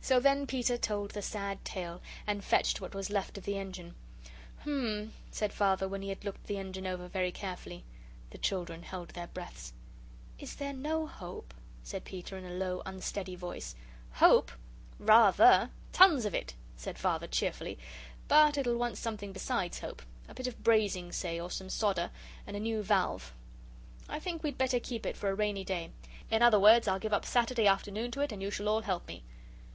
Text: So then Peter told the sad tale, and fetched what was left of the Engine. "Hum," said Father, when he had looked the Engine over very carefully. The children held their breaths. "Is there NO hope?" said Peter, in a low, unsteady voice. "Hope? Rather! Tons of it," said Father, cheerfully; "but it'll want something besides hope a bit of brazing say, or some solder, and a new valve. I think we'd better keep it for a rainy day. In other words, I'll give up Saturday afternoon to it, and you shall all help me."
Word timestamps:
So 0.00 0.18
then 0.18 0.46
Peter 0.46 0.78
told 0.78 1.10
the 1.10 1.20
sad 1.20 1.62
tale, 1.66 2.00
and 2.26 2.42
fetched 2.42 2.80
what 2.80 2.94
was 2.94 3.10
left 3.10 3.36
of 3.36 3.44
the 3.44 3.58
Engine. 3.58 3.94
"Hum," 4.60 5.12
said 5.30 5.52
Father, 5.52 5.86
when 5.86 6.00
he 6.00 6.08
had 6.08 6.24
looked 6.24 6.46
the 6.46 6.56
Engine 6.56 6.86
over 6.86 7.08
very 7.08 7.30
carefully. 7.30 7.84
The 8.30 8.38
children 8.38 8.84
held 8.84 9.10
their 9.10 9.26
breaths. 9.26 9.74
"Is 10.38 10.54
there 10.54 10.72
NO 10.72 11.06
hope?" 11.08 11.52
said 11.82 12.06
Peter, 12.06 12.38
in 12.38 12.46
a 12.46 12.54
low, 12.54 12.80
unsteady 12.86 13.36
voice. 13.36 13.74
"Hope? 14.12 14.50
Rather! 14.98 15.68
Tons 15.92 16.24
of 16.24 16.34
it," 16.34 16.54
said 16.78 16.96
Father, 16.96 17.26
cheerfully; 17.26 17.76
"but 18.28 18.56
it'll 18.56 18.78
want 18.78 18.96
something 18.96 19.32
besides 19.32 19.80
hope 19.80 20.00
a 20.26 20.32
bit 20.32 20.46
of 20.46 20.62
brazing 20.64 21.12
say, 21.12 21.38
or 21.38 21.50
some 21.50 21.68
solder, 21.68 22.10
and 22.46 22.56
a 22.56 22.60
new 22.60 22.82
valve. 22.82 23.34
I 24.08 24.20
think 24.20 24.42
we'd 24.42 24.56
better 24.56 24.80
keep 24.80 25.04
it 25.04 25.18
for 25.18 25.28
a 25.28 25.34
rainy 25.34 25.64
day. 25.64 25.90
In 26.30 26.42
other 26.42 26.58
words, 26.60 26.88
I'll 26.88 26.98
give 27.00 27.12
up 27.12 27.26
Saturday 27.26 27.66
afternoon 27.66 28.10
to 28.12 28.22
it, 28.22 28.32
and 28.32 28.40
you 28.40 28.50
shall 28.50 28.70
all 28.70 28.80
help 28.80 29.06
me." 29.06 29.22